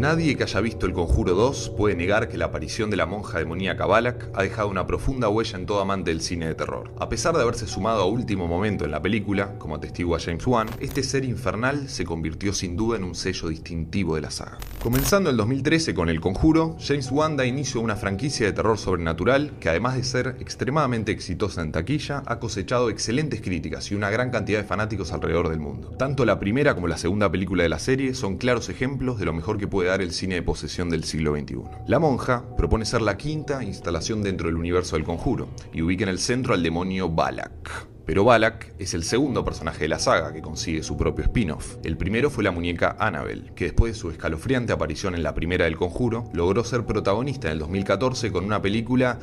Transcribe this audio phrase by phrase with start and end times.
[0.00, 3.36] Nadie que haya visto El Conjuro 2 puede negar que la aparición de la monja
[3.36, 6.90] demoníaca Balak ha dejado una profunda huella en todo amante del cine de terror.
[6.98, 10.70] A pesar de haberse sumado a último momento en la película, como atestigua James Wan,
[10.80, 14.56] este ser infernal se convirtió sin duda en un sello distintivo de la saga.
[14.82, 18.78] Comenzando el 2013 con El Conjuro, James Wan da inicio a una franquicia de terror
[18.78, 24.08] sobrenatural que además de ser extremadamente exitosa en taquilla, ha cosechado excelentes críticas y una
[24.08, 25.90] gran cantidad de fanáticos alrededor del mundo.
[25.98, 29.34] Tanto la primera como la segunda película de la serie son claros ejemplos de lo
[29.34, 31.62] mejor que puede el cine de posesión del siglo XXI.
[31.86, 36.10] La monja propone ser la quinta instalación dentro del universo del conjuro y ubica en
[36.10, 37.88] el centro al demonio Balak.
[38.06, 41.76] Pero Balak es el segundo personaje de la saga que consigue su propio spin-off.
[41.84, 45.66] El primero fue la muñeca Annabelle, que después de su escalofriante aparición en la primera
[45.66, 49.18] del conjuro, logró ser protagonista en el 2014 con una película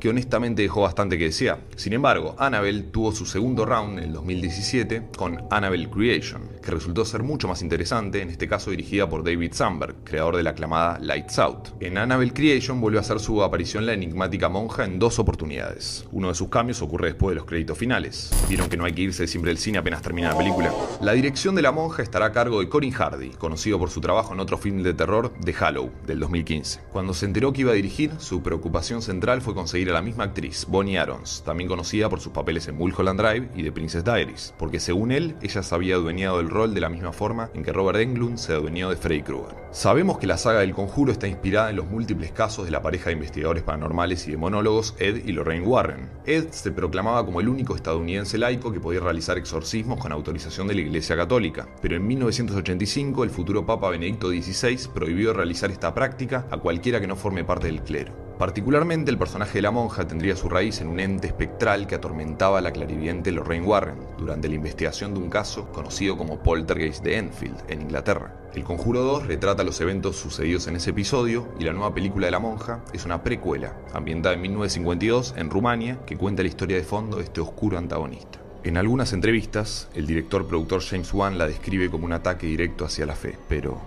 [0.00, 1.60] que honestamente dejó bastante que desear.
[1.76, 7.04] Sin embargo, Annabelle tuvo su segundo round en el 2017 con Annabelle Creation, que resultó
[7.04, 10.98] ser mucho más interesante, en este caso dirigida por David Sandberg, creador de la aclamada
[10.98, 11.68] Lights Out.
[11.80, 16.06] En Annabelle Creation volvió a hacer su aparición la enigmática monja en dos oportunidades.
[16.10, 18.30] Uno de sus cambios ocurre después de los créditos finales.
[18.48, 20.72] Vieron que no hay que irse siempre del cine apenas termina la película.
[21.02, 24.32] La dirección de la monja estará a cargo de Corin Hardy, conocido por su trabajo
[24.32, 26.80] en otro film de terror, The Hollow, del 2015.
[26.92, 30.66] Cuando se enteró que iba a dirigir, su preocupación central fue conseguir la misma actriz,
[30.68, 34.80] Bonnie Arons, también conocida por sus papeles en Mulholland Drive y The Princess Diaries, porque
[34.80, 37.98] según él, ella se había adueñado del rol de la misma forma en que Robert
[37.98, 39.56] Englund se adueñó de Freddy Krueger.
[39.72, 43.06] Sabemos que la saga del conjuro está inspirada en los múltiples casos de la pareja
[43.06, 46.10] de investigadores paranormales y demonólogos Ed y Lorraine Warren.
[46.26, 50.74] Ed se proclamaba como el único estadounidense laico que podía realizar exorcismos con autorización de
[50.74, 56.46] la Iglesia Católica, pero en 1985 el futuro Papa Benedicto XVI prohibió realizar esta práctica
[56.50, 58.29] a cualquiera que no forme parte del clero.
[58.40, 62.56] Particularmente el personaje de la monja tendría su raíz en un ente espectral que atormentaba
[62.56, 67.18] a la clarividente Lorraine Warren durante la investigación de un caso conocido como Poltergeist de
[67.18, 68.34] Enfield, en Inglaterra.
[68.54, 72.30] El Conjuro 2 retrata los eventos sucedidos en ese episodio y la nueva película de
[72.30, 76.82] la monja es una precuela, ambientada en 1952 en Rumania, que cuenta la historia de
[76.82, 78.38] fondo de este oscuro antagonista.
[78.64, 83.16] En algunas entrevistas, el director-productor James Wan la describe como un ataque directo hacia la
[83.16, 83.78] fe, pero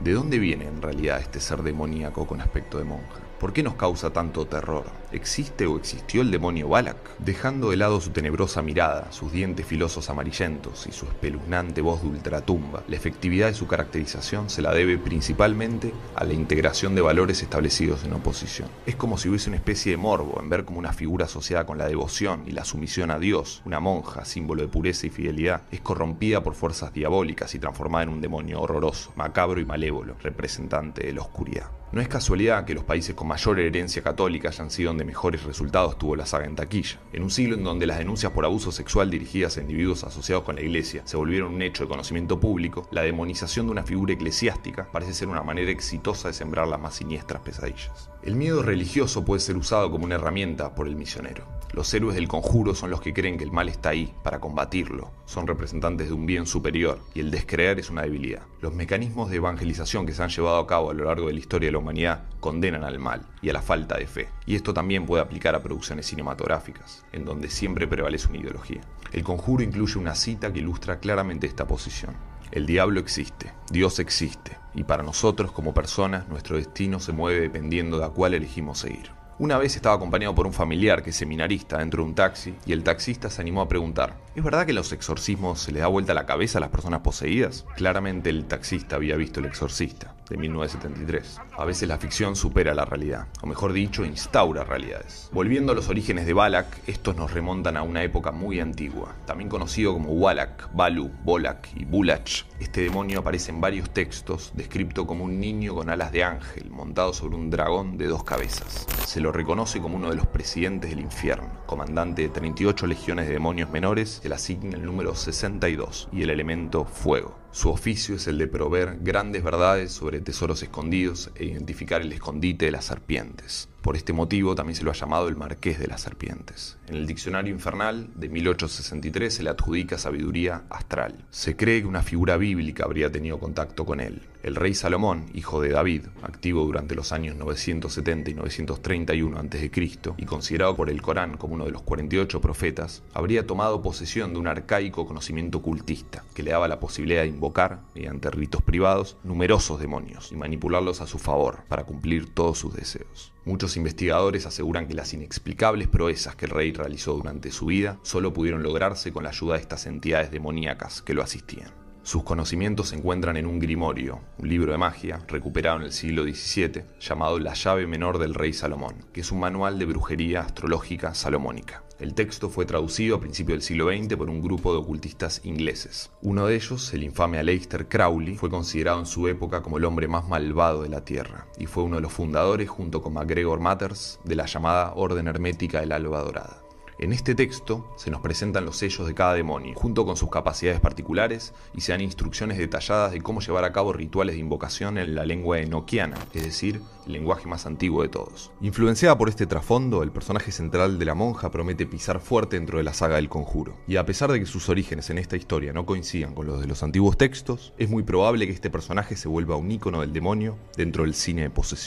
[0.00, 3.29] ¿de dónde viene en realidad este ser demoníaco con aspecto de monja?
[3.40, 4.99] ¿Por qué nos causa tanto terror?
[5.12, 7.18] ¿Existe o existió el demonio Balak?
[7.18, 12.08] Dejando de lado su tenebrosa mirada, sus dientes filosos amarillentos y su espeluznante voz de
[12.08, 17.42] ultratumba, la efectividad de su caracterización se la debe principalmente a la integración de valores
[17.42, 18.68] establecidos en oposición.
[18.86, 21.76] Es como si hubiese una especie de morbo en ver como una figura asociada con
[21.76, 25.80] la devoción y la sumisión a Dios, una monja, símbolo de pureza y fidelidad, es
[25.80, 31.14] corrompida por fuerzas diabólicas y transformada en un demonio horroroso, macabro y malévolo, representante de
[31.14, 31.70] la oscuridad.
[31.92, 35.96] No es casualidad que los países con mayor herencia católica hayan sido donde mejores resultados
[35.96, 37.00] tuvo la saga en taquilla.
[37.14, 40.56] En un siglo en donde las denuncias por abuso sexual dirigidas a individuos asociados con
[40.56, 44.88] la iglesia se volvieron un hecho de conocimiento público, la demonización de una figura eclesiástica
[44.92, 48.10] parece ser una manera exitosa de sembrar las más siniestras pesadillas.
[48.22, 51.46] El miedo religioso puede ser usado como una herramienta por el misionero.
[51.72, 55.10] Los héroes del conjuro son los que creen que el mal está ahí para combatirlo,
[55.24, 58.42] son representantes de un bien superior y el descreer es una debilidad.
[58.60, 61.38] Los mecanismos de evangelización que se han llevado a cabo a lo largo de la
[61.38, 64.28] historia de la humanidad condenan al mal y a la falta de fe.
[64.44, 68.82] Y esto también puede aplicar a producciones cinematográficas, en donde siempre prevalece una ideología.
[69.12, 72.14] El conjuro incluye una cita que ilustra claramente esta posición.
[72.50, 77.98] El diablo existe, Dios existe, y para nosotros como personas nuestro destino se mueve dependiendo
[77.98, 79.10] de a cuál elegimos seguir.
[79.40, 82.72] Una vez estaba acompañado por un familiar que es seminarista dentro de un taxi y
[82.72, 86.12] el taxista se animó a preguntar, ¿es verdad que los exorcismos se les da vuelta
[86.12, 87.64] la cabeza a las personas poseídas?
[87.74, 91.40] Claramente el taxista había visto El exorcista, de 1973.
[91.58, 95.28] A veces la ficción supera la realidad, o mejor dicho, instaura realidades.
[95.32, 99.50] Volviendo a los orígenes de Balak, estos nos remontan a una época muy antigua, también
[99.50, 102.44] conocido como Walak, Balu, Bolak y Bulach.
[102.60, 107.12] Este demonio aparece en varios textos, descrito como un niño con alas de ángel, montado
[107.12, 108.86] sobre un dragón de dos cabezas.
[109.06, 113.34] Se lo reconoce como uno de los presidentes del infierno, comandante de 38 legiones de
[113.34, 117.39] demonios menores, se le asigna el número 62 y el elemento fuego.
[117.52, 122.66] Su oficio es el de proveer grandes verdades sobre tesoros escondidos e identificar el escondite
[122.66, 123.69] de las serpientes.
[123.82, 126.76] Por este motivo también se lo ha llamado el Marqués de las Serpientes.
[126.86, 131.24] En el Diccionario Infernal de 1863 se le adjudica sabiduría astral.
[131.30, 134.22] Se cree que una figura bíblica habría tenido contacto con él.
[134.42, 139.70] El rey Salomón, hijo de David, activo durante los años 970 y 931 a.C.
[140.16, 144.38] y considerado por el Corán como uno de los 48 profetas, habría tomado posesión de
[144.38, 149.80] un arcaico conocimiento cultista que le daba la posibilidad de invocar, mediante ritos privados, numerosos
[149.80, 153.32] demonios y manipularlos a su favor para cumplir todos sus deseos.
[153.44, 158.32] Muchos investigadores aseguran que las inexplicables proezas que el rey realizó durante su vida solo
[158.32, 161.79] pudieron lograrse con la ayuda de estas entidades demoníacas que lo asistían.
[162.10, 166.24] Sus conocimientos se encuentran en un grimorio, un libro de magia recuperado en el siglo
[166.24, 171.14] XVII, llamado La llave menor del rey Salomón, que es un manual de brujería astrológica
[171.14, 171.84] salomónica.
[172.00, 176.10] El texto fue traducido a principios del siglo XX por un grupo de ocultistas ingleses.
[176.20, 180.08] Uno de ellos, el infame Aleister Crowley, fue considerado en su época como el hombre
[180.08, 184.18] más malvado de la Tierra y fue uno de los fundadores, junto con MacGregor Matters,
[184.24, 186.69] de la llamada Orden Hermética del Alba Dorada.
[187.02, 190.80] En este texto se nos presentan los sellos de cada demonio, junto con sus capacidades
[190.80, 195.14] particulares, y se dan instrucciones detalladas de cómo llevar a cabo rituales de invocación en
[195.14, 198.50] la lengua enoquiana, es decir, el lenguaje más antiguo de todos.
[198.60, 202.84] Influenciada por este trasfondo, el personaje central de la monja promete pisar fuerte dentro de
[202.84, 203.78] la saga del conjuro.
[203.88, 206.66] Y a pesar de que sus orígenes en esta historia no coincidan con los de
[206.66, 210.58] los antiguos textos, es muy probable que este personaje se vuelva un ícono del demonio
[210.76, 211.78] dentro del cine de posesión.